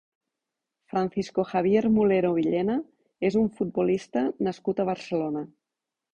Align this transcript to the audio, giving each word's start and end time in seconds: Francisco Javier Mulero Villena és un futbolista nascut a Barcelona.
Francisco 0.93 1.43
Javier 1.49 1.83
Mulero 1.97 2.31
Villena 2.39 2.79
és 3.31 3.39
un 3.43 3.53
futbolista 3.61 4.27
nascut 4.49 4.83
a 4.83 4.89
Barcelona. 4.91 5.47